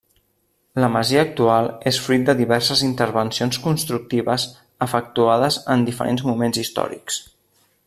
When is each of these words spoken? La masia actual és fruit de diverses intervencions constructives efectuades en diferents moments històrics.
La 0.83 0.87
masia 0.93 1.19
actual 1.23 1.67
és 1.91 1.99
fruit 2.05 2.23
de 2.29 2.35
diverses 2.39 2.81
intervencions 2.87 3.61
constructives 3.67 4.47
efectuades 4.87 5.61
en 5.77 5.85
diferents 5.91 6.25
moments 6.31 6.63
històrics. 6.65 7.23